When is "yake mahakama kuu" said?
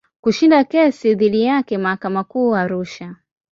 1.43-2.55